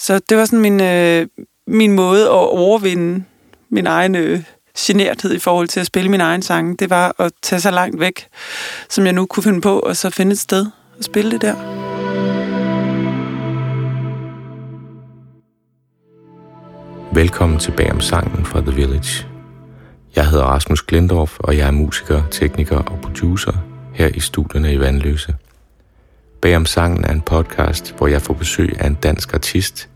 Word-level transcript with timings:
Så 0.00 0.18
det 0.28 0.36
var 0.36 0.44
sådan 0.44 0.60
min, 0.60 0.80
øh, 0.80 1.26
min 1.66 1.92
måde 1.92 2.24
at 2.24 2.30
overvinde 2.30 3.24
min 3.70 3.86
egen 3.86 4.14
øh, 4.14 4.42
generthed 4.78 5.34
i 5.34 5.38
forhold 5.38 5.68
til 5.68 5.80
at 5.80 5.86
spille 5.86 6.10
min 6.10 6.20
egen 6.20 6.42
sang. 6.42 6.78
Det 6.78 6.90
var 6.90 7.14
at 7.18 7.32
tage 7.42 7.60
så 7.60 7.70
langt 7.70 8.00
væk, 8.00 8.26
som 8.88 9.04
jeg 9.04 9.12
nu 9.12 9.26
kunne 9.26 9.42
finde 9.42 9.60
på, 9.60 9.78
og 9.78 9.96
så 9.96 10.10
finde 10.10 10.32
et 10.32 10.38
sted 10.38 10.66
at 10.98 11.04
spille 11.04 11.30
det 11.30 11.42
der. 11.42 11.54
Velkommen 17.14 17.58
tilbage 17.58 17.92
om 17.92 18.00
sangen 18.00 18.44
fra 18.44 18.60
The 18.60 18.74
Village. 18.74 19.26
Jeg 20.16 20.28
hedder 20.28 20.44
Rasmus 20.44 20.82
Glendorf, 20.82 21.38
og 21.38 21.56
jeg 21.56 21.66
er 21.66 21.70
musiker, 21.70 22.22
tekniker 22.30 22.76
og 22.76 23.00
producer 23.02 23.52
her 23.94 24.08
i 24.08 24.20
studierne 24.20 24.72
i 24.72 24.80
Vandløse. 24.80 25.34
Bag 26.42 26.56
om 26.56 26.66
sangen 26.66 27.04
er 27.04 27.12
en 27.12 27.20
podcast, 27.20 27.94
hvor 27.98 28.06
jeg 28.06 28.22
får 28.22 28.34
besøg 28.34 28.76
af 28.80 28.86
en 28.86 28.94
dansk 28.94 29.34
artist. 29.34 29.88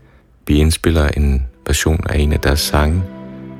Vi 0.47 0.55
indspiller 0.55 1.07
en 1.07 1.45
version 1.67 2.05
af 2.09 2.19
en 2.19 2.33
af 2.33 2.39
deres 2.39 2.59
sange, 2.59 3.03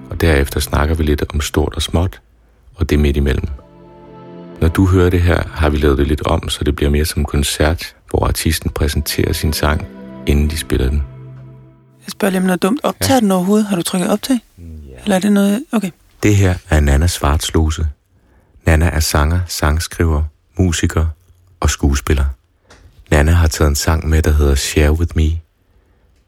og 0.09 0.21
derefter 0.21 0.59
snakker 0.59 0.95
vi 0.95 1.03
lidt 1.03 1.23
om 1.34 1.41
stort 1.41 1.73
og 1.75 1.81
småt, 1.81 2.21
og 2.75 2.89
det 2.89 2.99
midt 2.99 3.17
imellem. 3.17 3.48
Når 4.61 4.67
du 4.67 4.85
hører 4.85 5.09
det 5.09 5.21
her, 5.21 5.44
har 5.52 5.70
vi 5.70 5.77
lavet 5.77 5.98
det 5.98 6.08
lidt 6.08 6.27
om, 6.27 6.49
så 6.49 6.63
det 6.63 6.75
bliver 6.75 6.89
mere 6.89 7.05
som 7.05 7.21
en 7.21 7.25
koncert, 7.25 7.95
hvor 8.09 8.27
artisten 8.27 8.70
præsenterer 8.70 9.33
sin 9.33 9.53
sang, 9.53 9.88
inden 10.27 10.49
de 10.49 10.58
spiller 10.58 10.89
den. 10.89 11.03
Jeg 12.05 12.11
spørger 12.11 12.30
lige 12.30 12.39
om 12.39 12.45
noget 12.45 12.63
dumt. 12.63 12.80
Optager 12.83 13.16
ja. 13.16 13.20
den 13.20 13.31
overhovedet? 13.31 13.67
Har 13.67 13.75
du 13.75 13.81
trykket 13.81 14.09
optag? 14.11 14.39
Ja. 14.58 14.63
Eller 15.03 15.16
er 15.16 15.20
det 15.20 15.31
noget... 15.31 15.66
Okay. 15.72 15.91
Det 16.23 16.36
her 16.36 16.55
er 16.70 16.80
Nana 16.80 17.08
Svartslose. 17.08 17.88
Nana 18.66 18.86
er 18.86 18.99
sanger, 18.99 19.39
sangskriver, 19.47 20.23
musiker 20.58 21.05
og 21.59 21.70
skuespiller. 21.70 22.25
Nana 23.12 23.32
har 23.32 23.48
taget 23.48 23.70
en 23.70 23.76
sang 23.76 24.09
med, 24.09 24.22
der 24.22 24.32
hedder 24.32 24.55
Share 24.55 24.91
With 24.91 25.12
Me. 25.16 25.32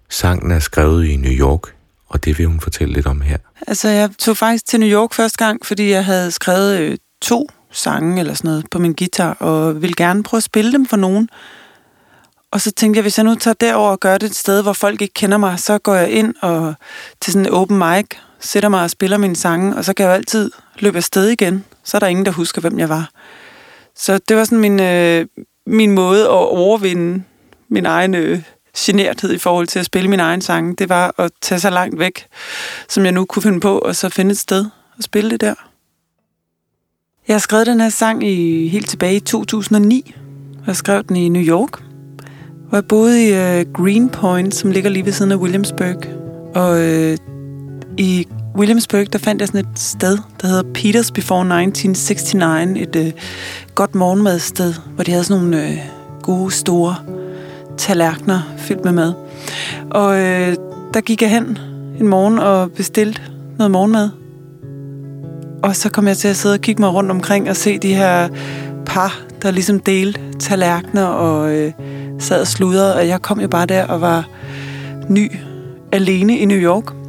Sangen 0.10 0.52
er 0.52 0.60
skrevet 0.60 1.06
i 1.06 1.16
New 1.16 1.32
York, 1.32 1.76
og 2.08 2.26
det 2.26 2.38
vil 2.38 2.46
hun 2.46 2.60
fortælle 2.60 2.94
lidt 2.94 3.08
om 3.08 3.22
her. 3.22 3.38
Altså, 3.68 3.90
jeg 3.90 4.10
tog 4.20 4.38
faktisk 4.38 4.66
til 4.66 4.80
New 4.80 4.90
York 4.90 5.14
første 5.14 5.46
gang, 5.46 5.66
fordi 5.66 5.90
jeg 5.90 6.06
havde 6.06 6.32
skrevet 6.32 6.80
øh, 6.80 6.98
to 7.22 7.48
sange 7.72 8.20
eller 8.20 8.34
sådan 8.34 8.50
noget 8.50 8.66
på 8.72 8.80
min 8.80 8.94
guitar, 8.94 9.34
og 9.34 9.82
ville 9.82 9.96
gerne 9.98 10.24
prøve 10.24 10.40
at 10.40 10.44
spille 10.44 10.72
dem 10.72 10.86
for 10.86 10.98
nogen. 10.98 11.30
Og 12.52 12.62
så 12.62 12.72
tænkte 12.72 12.98
jeg, 12.98 13.02
hvis 13.02 13.18
jeg 13.18 13.24
nu 13.24 13.36
tager 13.36 13.56
derover 13.56 13.92
og 13.92 14.00
gør 14.00 14.18
det 14.18 14.30
et 14.30 14.36
sted, 14.36 14.62
hvor 14.64 14.74
folk 14.74 15.02
ikke 15.02 15.14
kender 15.14 15.38
mig, 15.38 15.60
så 15.60 15.78
går 15.78 15.96
jeg 15.96 16.10
ind 16.10 16.34
og 16.42 16.74
til 17.22 17.34
sådan 17.34 17.46
en 17.46 17.54
open 17.54 17.78
mic, 17.78 18.06
sætter 18.40 18.70
mig 18.70 18.84
og 18.84 18.90
spiller 18.90 19.18
mine 19.18 19.36
sange, 19.36 19.76
og 19.76 19.86
så 19.86 19.94
kan 19.94 20.04
jeg 20.04 20.10
jo 20.10 20.16
altid 20.16 20.52
løbe 20.80 20.98
afsted 20.98 21.28
igen. 21.28 21.66
Så 21.84 21.98
er 21.98 22.00
der 22.00 22.08
ingen, 22.08 22.26
der 22.26 22.32
husker, 22.32 22.62
hvem 22.62 22.80
jeg 22.80 22.90
var. 22.90 23.10
Så 23.96 24.20
det 24.30 24.38
var 24.38 24.44
sådan 24.44 24.60
min, 24.60 24.80
øh, 24.80 25.26
min 25.68 25.92
måde 25.92 26.24
at 26.24 26.30
overvinde 26.30 27.24
min 27.70 27.86
egen 27.86 28.16
øh, 28.16 28.42
generthed 28.78 29.34
i 29.34 29.38
forhold 29.38 29.68
til 29.68 29.80
at 29.80 29.86
spille 29.86 30.10
min 30.10 30.20
egen 30.20 30.42
sange. 30.42 30.76
Det 30.76 30.90
var 30.90 31.16
at 31.18 31.32
tage 31.42 31.60
så 31.60 31.70
langt 31.70 32.00
væk, 32.00 32.26
som 32.90 33.04
jeg 33.04 33.12
nu 33.12 33.26
kunne 33.26 33.44
finde 33.44 33.60
på, 33.60 33.80
og 33.80 33.96
så 33.96 34.10
finde 34.10 34.32
et 34.32 34.38
sted 34.38 34.66
og 34.98 35.04
spille 35.04 35.32
det 35.32 35.42
der. 35.42 35.54
Jeg 37.28 37.34
har 37.34 37.40
skrevet 37.40 37.68
den 37.68 37.82
her 37.82 37.90
sang 37.90 38.28
i, 38.28 38.68
helt 38.68 38.90
tilbage 38.90 39.16
i 39.16 39.20
2009. 39.20 40.14
Jeg 40.68 40.76
skrev 40.76 41.04
den 41.04 41.16
i 41.16 41.30
New 41.30 41.44
York, 41.44 41.84
hvor 42.70 42.78
jeg 42.78 42.88
boede 42.88 43.28
i 43.28 43.34
øh, 43.34 43.74
Greenpoint, 43.74 44.56
som 44.56 44.72
ligger 44.72 44.90
lige 44.90 45.06
ved 45.06 45.12
siden 45.12 45.32
af 45.32 45.36
Williamsburg. 45.36 46.04
Og 46.56 46.82
øh, 46.82 47.18
i 47.98 48.28
Williamsburg, 48.58 49.14
der 49.14 49.20
fandt 49.20 49.42
jeg 49.42 49.48
sådan 49.48 49.60
et 49.60 49.80
sted, 49.80 50.18
der 50.42 50.48
hedder 50.48 50.64
Peters 50.74 51.12
Before 51.12 51.40
1969. 51.40 52.82
Et 52.82 52.96
øh, 52.96 53.12
godt 53.76 53.96
morgenmadsted, 53.96 54.74
hvor 54.96 55.04
de 55.04 55.12
havde 55.12 55.24
sådan 55.24 55.44
nogle 55.44 55.68
øh, 55.68 55.78
gode, 56.22 56.52
store 56.52 56.96
tallerkener 57.78 58.42
fyldt 58.58 58.86
med 58.86 58.92
mad. 58.92 59.14
Og 59.92 60.20
øh, 60.20 60.56
der 60.94 61.02
gik 61.02 61.22
jeg 61.22 61.30
hen 61.30 61.58
en 62.00 62.08
morgen 62.08 62.40
og 62.40 62.72
bestilte 62.72 63.22
noget 63.58 63.72
morgenmad. 63.72 64.10
Og 65.64 65.76
så 65.76 65.90
kom 65.90 66.08
jeg 66.08 66.18
til 66.18 66.28
at 66.28 66.36
sidde 66.36 66.54
og 66.54 66.62
kigge 66.62 66.82
mig 66.82 66.94
rundt 66.94 67.12
omkring 67.12 67.50
og 67.50 67.56
se 67.56 67.78
de 67.78 67.96
her 67.96 68.30
par, 68.86 69.22
der 69.42 69.52
ligesom 69.52 69.80
delte 69.80 70.20
tallerkener 70.40 71.06
og 71.06 71.56
øh, 71.56 71.72
sad 72.20 72.42
og 72.42 72.48
sludrede. 72.48 72.96
Og 72.96 73.08
jeg 73.08 73.22
kom 73.22 73.40
jo 73.40 73.48
bare 73.48 73.66
der 73.66 73.86
og 73.86 74.02
var 74.02 74.28
ny 75.10 75.32
alene 75.92 76.38
i 76.38 76.46
New 76.46 76.58
York. 76.58 77.07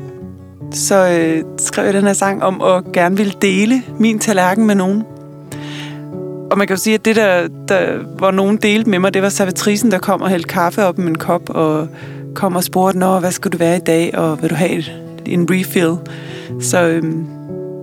Så 0.72 1.08
øh, 1.08 1.44
skrev 1.58 1.84
jeg 1.84 1.94
den 1.94 2.04
her 2.04 2.12
sang 2.12 2.42
om 2.42 2.62
at 2.62 2.92
gerne 2.92 3.16
ville 3.16 3.32
dele 3.42 3.82
min 3.98 4.18
tallerken 4.18 4.66
med 4.66 4.74
nogen. 4.74 5.04
Og 6.50 6.58
man 6.58 6.66
kan 6.66 6.76
jo 6.76 6.82
sige, 6.82 6.94
at 6.94 7.04
det, 7.04 7.16
der, 7.16 7.48
der 7.68 7.98
hvor 8.18 8.30
nogen 8.30 8.56
delte 8.56 8.90
med 8.90 8.98
mig, 8.98 9.14
det 9.14 9.22
var 9.22 9.28
servitrisen, 9.28 9.90
der 9.90 9.98
kom 9.98 10.22
og 10.22 10.28
hældte 10.28 10.48
kaffe 10.48 10.84
op 10.84 10.98
i 10.98 11.02
min 11.02 11.14
kop, 11.14 11.50
og 11.50 11.88
kom 12.34 12.56
og 12.56 12.64
spurgte, 12.64 12.98
Nå, 12.98 13.18
hvad 13.18 13.30
skulle 13.30 13.52
du 13.52 13.58
være 13.58 13.76
i 13.76 13.80
dag, 13.80 14.18
og 14.18 14.42
vil 14.42 14.50
du 14.50 14.54
have 14.54 14.70
et, 14.70 14.92
en 15.26 15.46
refill? 15.50 15.96
Så 16.60 16.86
øh, 16.86 17.02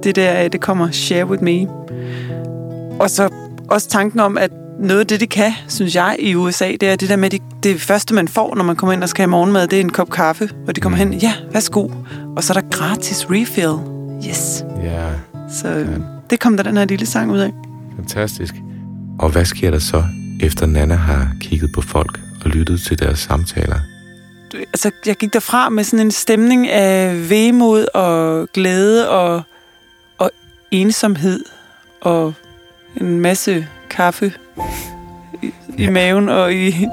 det 0.04 0.16
der, 0.16 0.44
øh, 0.44 0.52
det 0.52 0.62
kommer 0.62 0.92
share 0.92 1.26
with 1.26 1.44
me. 1.44 1.68
Og 3.00 3.10
så 3.10 3.30
også 3.70 3.90
tanken 3.90 4.20
om, 4.20 4.38
at 4.38 4.52
noget 4.80 5.00
af 5.00 5.08
det, 5.08 5.20
de 5.20 5.28
kan, 5.28 5.52
synes 5.68 5.96
jeg, 5.96 6.16
i 6.20 6.36
USA, 6.36 6.72
det 6.72 6.84
er 6.84 6.96
det 6.96 7.10
der 7.10 7.16
med, 7.16 7.30
de, 7.30 7.40
det 7.64 7.82
første, 7.82 8.14
man 8.14 8.28
får, 8.28 8.56
når 8.56 8.64
man 8.64 8.76
kommer 8.76 8.94
ind 8.94 9.04
og 9.04 9.10
skal 9.10 9.22
have 9.22 9.30
morgenmad, 9.30 9.68
det 9.68 9.78
er 9.78 9.82
en 9.82 9.92
kop 9.92 10.10
kaffe, 10.10 10.50
hvor 10.64 10.74
de 10.74 10.82
kommer 10.82 10.98
hen, 10.98 11.14
ja, 11.14 11.34
værsgo. 11.52 11.90
Og 12.36 12.44
så 12.44 12.54
er 12.54 12.62
der 12.62 12.70
gratis 12.70 13.26
refill. 13.30 13.96
Yes. 14.30 14.66
Ja. 14.84 15.10
Så 15.52 15.68
øhm, 15.68 16.04
det 16.30 16.40
kom 16.40 16.58
der 16.58 16.64
den 16.64 16.78
her 16.78 16.86
lille 16.86 17.06
sang 17.06 17.32
ud 17.32 17.40
af. 17.40 17.52
Fantastisk. 17.96 18.56
Og 19.20 19.30
hvad 19.30 19.46
sker 19.46 19.72
der 19.72 19.80
så, 19.80 20.04
efter 20.42 20.66
Nana 20.66 20.96
har 20.96 21.32
kigget 21.42 21.72
på 21.72 21.82
folk 21.82 22.20
og 22.46 22.50
lyttet 22.52 22.82
til 22.82 23.00
deres 23.00 23.20
samtaler? 23.20 23.80
Altså, 24.54 24.92
jeg 25.06 25.16
gik 25.16 25.34
derfra 25.34 25.70
med 25.70 25.84
sådan 25.84 26.06
en 26.06 26.12
stemning 26.12 26.68
af 26.70 27.30
vemod 27.30 27.86
og 27.94 28.48
glæde 28.54 29.10
og, 29.10 29.42
og 30.18 30.32
ensomhed 30.72 31.40
og 32.02 32.34
en 33.02 33.20
masse 33.20 33.68
kaffe 33.90 34.34
i, 35.42 35.54
ja. 35.78 35.84
i 35.84 35.90
maven 35.90 36.30
og 36.30 36.54
i, 36.54 36.88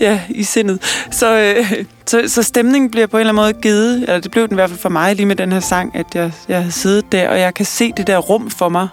ja, 0.00 0.20
i 0.28 0.42
sindet. 0.42 1.04
Så, 1.10 1.38
øh, 1.38 1.84
så, 2.06 2.22
så 2.26 2.42
stemningen 2.42 2.90
bliver 2.90 3.06
på 3.06 3.16
en 3.16 3.20
eller 3.20 3.32
anden 3.32 3.42
måde 3.42 3.62
givet, 3.62 3.94
eller 4.02 4.20
det 4.20 4.30
blev 4.30 4.48
den 4.48 4.54
i 4.54 4.54
hvert 4.54 4.70
fald 4.70 4.80
for 4.80 4.88
mig 4.88 5.16
lige 5.16 5.26
med 5.26 5.36
den 5.36 5.52
her 5.52 5.60
sang, 5.60 5.96
at 5.96 6.06
jeg, 6.14 6.32
jeg 6.48 6.64
har 6.64 6.70
siddet 6.70 7.12
der, 7.12 7.28
og 7.28 7.40
jeg 7.40 7.54
kan 7.54 7.66
se 7.66 7.92
det 7.96 8.06
der 8.06 8.18
rum 8.18 8.50
for 8.50 8.68
mig, 8.68 8.88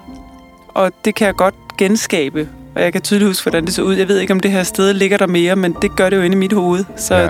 og 0.67 0.91
det 1.05 1.15
kan 1.15 1.27
jeg 1.27 1.35
godt 1.35 1.55
genskabe. 1.77 2.49
Og 2.75 2.81
jeg 2.81 2.93
kan 2.93 3.01
tydeligt 3.01 3.27
huske, 3.27 3.43
hvordan 3.43 3.65
det 3.65 3.73
så 3.73 3.81
ud. 3.81 3.95
Jeg 3.95 4.07
ved 4.07 4.19
ikke, 4.19 4.33
om 4.33 4.39
det 4.39 4.51
her 4.51 4.63
sted 4.63 4.93
ligger 4.93 5.17
der 5.17 5.27
mere, 5.27 5.55
men 5.55 5.75
det 5.81 5.95
gør 5.95 6.09
det 6.09 6.17
jo 6.17 6.21
inde 6.21 6.35
i 6.35 6.39
mit 6.39 6.53
hoved. 6.53 6.85
Så, 6.97 7.15
ja, 7.15 7.21
ja. 7.23 7.29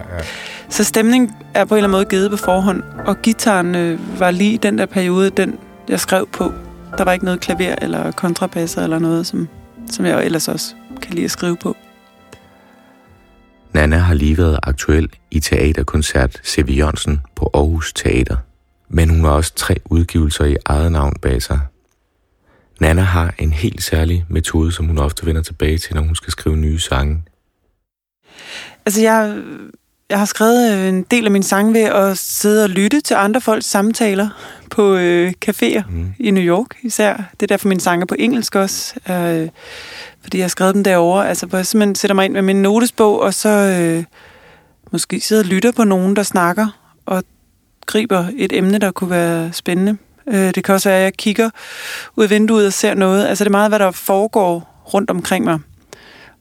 så 0.69 0.83
stemningen 0.83 1.31
er 1.53 1.65
på 1.65 1.75
en 1.75 1.77
eller 1.77 1.87
anden 1.87 1.91
måde 1.91 2.05
givet 2.05 2.31
på 2.31 2.37
forhånd. 2.37 2.83
Og 3.05 3.21
gitaren 3.21 3.75
øh, 3.75 4.19
var 4.19 4.31
lige 4.31 4.57
den 4.57 4.77
der 4.77 4.85
periode, 4.85 5.29
den 5.29 5.55
jeg 5.89 5.99
skrev 5.99 6.27
på. 6.27 6.51
Der 6.97 7.03
var 7.03 7.13
ikke 7.13 7.25
noget 7.25 7.39
klaver 7.39 7.75
eller 7.81 8.11
kontrabasser 8.11 8.83
eller 8.83 8.99
noget, 8.99 9.27
som, 9.27 9.47
som 9.91 10.05
jeg 10.05 10.25
ellers 10.25 10.47
også 10.47 10.75
kan 11.01 11.13
lide 11.13 11.25
at 11.25 11.31
skrive 11.31 11.57
på. 11.57 11.75
Nana 13.73 13.97
har 13.97 14.13
lige 14.13 14.37
været 14.37 14.59
aktuel 14.63 15.09
i 15.31 15.39
teaterkoncert 15.39 16.41
C.V. 16.45 16.77
Jørgensen 16.77 17.21
på 17.35 17.49
Aarhus 17.53 17.93
Teater. 17.93 18.37
Men 18.89 19.09
hun 19.09 19.19
har 19.19 19.31
også 19.31 19.53
tre 19.55 19.75
udgivelser 19.85 20.45
i 20.45 20.55
eget 20.65 20.91
navn 20.91 21.13
bag 21.21 21.41
sig. 21.41 21.59
Nana 22.79 23.01
har 23.01 23.33
en 23.37 23.53
helt 23.53 23.83
særlig 23.83 24.25
metode, 24.29 24.71
som 24.71 24.85
hun 24.85 24.97
ofte 24.97 25.25
vender 25.25 25.41
tilbage 25.41 25.77
til, 25.77 25.95
når 25.95 26.01
hun 26.01 26.15
skal 26.15 26.31
skrive 26.31 26.57
nye 26.57 26.79
sange. 26.79 27.23
Altså, 28.85 29.01
jeg, 29.01 29.41
jeg 30.09 30.19
har 30.19 30.25
skrevet 30.25 30.89
en 30.89 31.03
del 31.03 31.25
af 31.25 31.31
min 31.31 31.43
sang 31.43 31.73
ved 31.73 31.81
at 31.81 32.17
sidde 32.17 32.63
og 32.63 32.69
lytte 32.69 33.01
til 33.01 33.13
andre 33.13 33.41
folks 33.41 33.65
samtaler 33.65 34.29
på 34.69 34.95
øh, 34.95 35.33
caféer 35.45 35.81
mm. 35.89 36.13
i 36.19 36.31
New 36.31 36.43
York 36.43 36.77
især. 36.83 37.13
Det 37.13 37.43
er 37.43 37.47
derfor, 37.47 37.67
min 37.67 37.79
sang 37.79 38.01
er 38.01 38.05
på 38.05 38.15
engelsk 38.19 38.55
også. 38.55 38.95
Øh, 39.09 39.49
fordi 40.21 40.37
jeg 40.37 40.43
har 40.43 40.49
skrevet 40.49 40.75
dem 40.75 40.83
derovre. 40.83 41.29
Altså, 41.29 41.45
hvor 41.45 41.57
jeg 41.57 41.65
simpelthen 41.65 41.95
sætter 41.95 42.15
mig 42.15 42.25
ind 42.25 42.33
med 42.33 42.41
min 42.41 42.61
notesbog, 42.61 43.21
og 43.21 43.33
så 43.33 43.49
øh, 43.49 44.03
måske 44.91 45.19
sidder 45.19 45.43
og 45.43 45.47
lytter 45.49 45.71
på 45.71 45.83
nogen, 45.83 46.15
der 46.15 46.23
snakker, 46.23 46.67
og 47.05 47.23
griber 47.85 48.25
et 48.37 48.53
emne, 48.53 48.77
der 48.77 48.91
kunne 48.91 49.09
være 49.09 49.53
spændende. 49.53 49.97
Øh, 50.27 50.55
det 50.55 50.63
kan 50.63 50.75
også 50.75 50.89
være, 50.89 50.97
at 50.97 51.03
jeg 51.03 51.13
kigger 51.13 51.49
ud 52.15 52.23
af 52.23 52.29
vinduet 52.29 52.67
og 52.67 52.73
ser 52.73 52.93
noget. 52.93 53.27
Altså, 53.27 53.43
det 53.43 53.49
er 53.49 53.51
meget, 53.51 53.71
hvad 53.71 53.79
der 53.79 53.91
foregår 53.91 54.83
rundt 54.93 55.09
omkring 55.09 55.45
mig. 55.45 55.59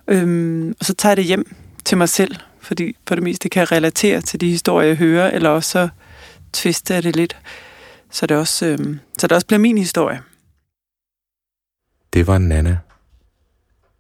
Øhm, 0.09 0.75
og 0.81 0.87
så 0.87 0.95
tager 0.95 1.11
jeg 1.11 1.17
det 1.17 1.25
hjem 1.25 1.57
til 1.85 1.99
mig 1.99 2.09
selv, 2.09 2.37
fordi 2.69 2.97
på 3.07 3.15
det 3.15 3.23
meste 3.23 3.49
kan 3.49 3.61
jeg 3.61 3.73
relatere 3.73 4.21
til 4.21 4.41
de 4.41 4.51
historier, 4.51 4.89
jeg 4.89 4.97
hører, 4.97 5.31
eller 5.31 5.51
også 5.51 5.71
så 5.71 5.89
twister 6.53 6.95
jeg 6.95 7.03
det 7.03 7.17
lidt, 7.17 7.37
så 8.11 8.27
det 8.27 8.37
også, 8.37 8.67
øhm, 8.67 9.01
så 9.19 9.27
det 9.27 9.33
også 9.33 9.47
bliver 9.47 9.61
min 9.61 9.79
historie. 9.79 10.21
Det 12.13 12.27
var 12.27 12.39
Nana. 12.39 12.79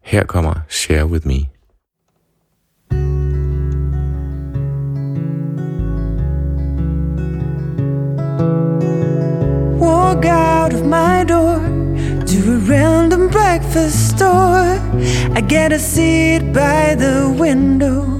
Her 0.02 0.24
kommer 0.24 0.54
Share 0.68 1.06
With 1.06 1.26
Me. 1.26 1.40
Walk 9.80 10.24
out 10.24 10.72
of 10.74 10.84
my 10.84 11.24
door 11.28 11.58
to 12.26 12.38
a 12.52 12.58
random 12.70 13.30
breakfast 13.30 14.16
store. 14.16 14.78
I 15.36 15.40
get 15.40 15.72
a 15.72 15.78
seat 15.78 16.42
by 16.52 16.94
the 17.04 17.28
window. 17.40 18.17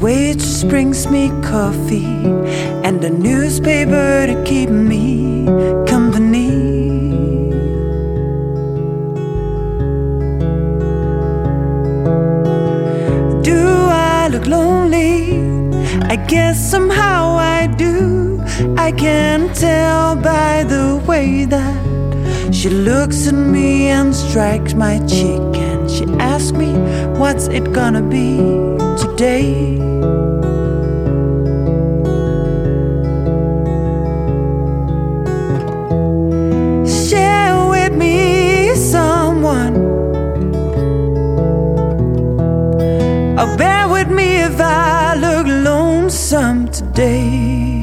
Waitress 0.00 0.62
brings 0.62 1.06
me 1.06 1.30
coffee 1.42 2.04
and 2.84 3.02
a 3.02 3.08
newspaper 3.08 4.26
to 4.26 4.44
keep 4.44 4.68
me 4.68 5.46
company. 5.86 6.50
Do 13.42 13.58
I 13.88 14.28
look 14.30 14.46
lonely? 14.46 15.40
I 16.02 16.16
guess 16.16 16.58
somehow 16.70 17.36
I 17.36 17.66
do. 17.66 18.38
I 18.76 18.92
can 18.92 19.52
tell 19.54 20.14
by 20.14 20.64
the 20.64 21.02
way 21.06 21.46
that 21.46 22.54
she 22.54 22.68
looks 22.68 23.28
at 23.28 23.34
me 23.34 23.88
and 23.88 24.14
strikes 24.14 24.74
my 24.74 24.98
cheek, 25.06 25.40
and 25.56 25.90
she 25.90 26.04
asks 26.20 26.52
me, 26.52 26.74
What's 27.18 27.48
it 27.48 27.72
gonna 27.72 28.02
be 28.02 28.76
today? 29.16 29.78
Share 36.84 37.68
with 37.70 37.94
me 37.94 38.74
someone, 38.74 39.76
or 43.38 43.56
bear 43.56 43.88
with 43.88 44.10
me 44.10 44.42
if 44.42 44.60
I 44.60 45.14
look 45.14 45.46
lonesome 45.46 46.68
today. 46.68 47.75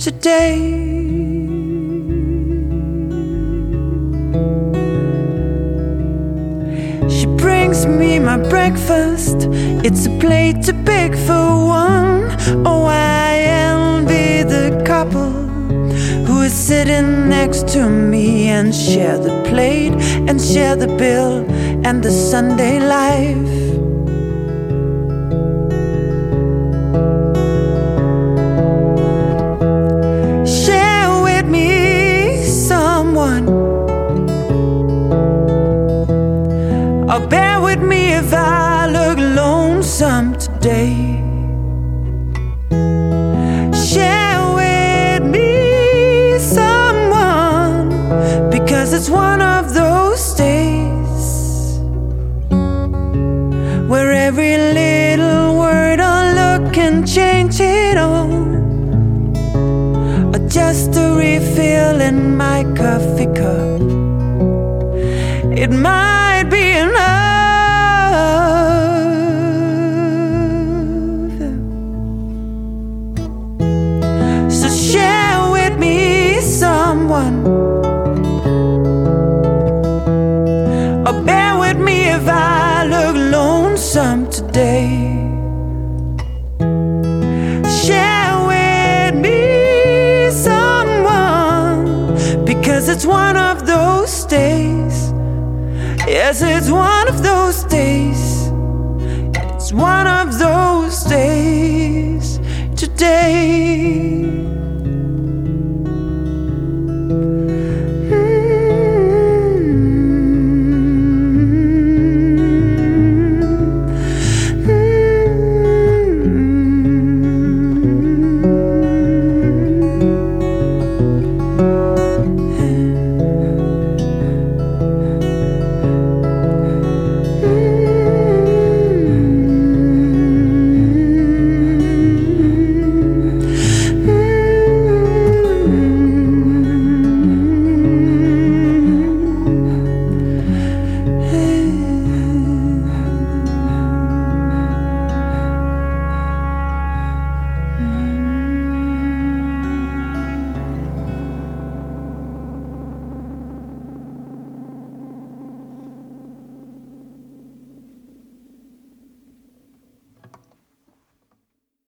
Today. 0.00 0.56
She 7.10 7.26
brings 7.36 7.84
me 7.84 8.18
my 8.18 8.38
breakfast. 8.48 9.36
It's 9.84 10.06
a 10.06 10.18
plate 10.18 10.64
too 10.64 10.72
big 10.72 11.14
for 11.14 11.44
one. 11.66 12.30
Oh, 12.66 12.86
I 12.86 13.34
envy 13.68 14.42
the 14.42 14.82
couple 14.86 15.32
who 16.26 16.40
is 16.42 16.54
sitting 16.54 17.28
next 17.28 17.68
to 17.74 17.90
me 17.90 18.48
and 18.48 18.74
share 18.74 19.18
the 19.18 19.42
plate 19.50 19.92
and 20.28 20.40
share 20.40 20.76
the 20.76 20.88
bill 20.96 21.44
and 21.86 22.02
the 22.02 22.10
Sunday 22.10 22.80
life. 22.80 23.59
Share 43.90 44.54
with 44.54 45.22
me 45.24 46.38
someone 46.38 47.88
because 48.50 48.92
it's 48.92 49.10
one 49.10 49.40
of 49.40 49.74
those 49.74 50.34
days 50.34 51.78
where 53.88 54.12
every 54.12 54.56
little 54.56 55.58
word 55.58 56.00
or 56.00 56.22
look 56.40 56.72
can 56.72 57.04
change 57.04 57.60
it 57.60 57.96
all. 57.96 58.30
Or 60.34 60.48
just 60.48 60.96
a 60.96 61.14
refill 61.16 62.00
in 62.00 62.36
my 62.36 62.64
coffee 62.76 63.26
cup. 63.26 63.80
It 65.52 65.70
might 65.70 66.48
be 66.50 66.70
enough. 66.78 67.09
Today. 84.52 85.16
Share 87.84 88.34
with 88.50 89.14
me 89.14 90.30
someone 90.30 92.14
because 92.44 92.88
it's 92.88 93.06
one 93.06 93.36
of 93.36 93.64
those 93.66 94.24
days. 94.24 95.12
Yes, 96.06 96.42
it's 96.42 96.68
one 96.68 96.99